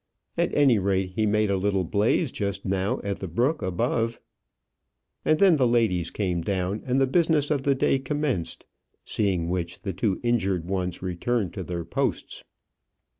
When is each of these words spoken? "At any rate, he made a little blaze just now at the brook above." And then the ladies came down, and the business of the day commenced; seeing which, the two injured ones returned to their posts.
"At 0.35 0.51
any 0.55 0.79
rate, 0.79 1.11
he 1.11 1.27
made 1.27 1.51
a 1.51 1.57
little 1.57 1.83
blaze 1.83 2.31
just 2.31 2.65
now 2.65 2.99
at 3.03 3.19
the 3.19 3.27
brook 3.27 3.61
above." 3.61 4.19
And 5.23 5.37
then 5.37 5.57
the 5.57 5.67
ladies 5.67 6.09
came 6.09 6.41
down, 6.41 6.81
and 6.87 6.99
the 6.99 7.05
business 7.05 7.51
of 7.51 7.61
the 7.61 7.75
day 7.75 7.99
commenced; 7.99 8.65
seeing 9.05 9.47
which, 9.47 9.83
the 9.83 9.93
two 9.93 10.19
injured 10.23 10.65
ones 10.65 11.03
returned 11.03 11.53
to 11.53 11.63
their 11.63 11.85
posts. 11.85 12.43